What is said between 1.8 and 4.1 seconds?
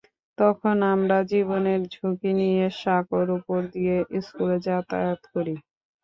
ঝুঁকি নিয়ে সাঁকোর ওপর দিয়ে